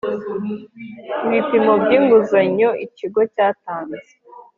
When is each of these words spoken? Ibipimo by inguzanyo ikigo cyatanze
Ibipimo 1.25 1.73
by 1.83 1.91
inguzanyo 1.97 2.69
ikigo 2.85 3.21
cyatanze 3.33 4.07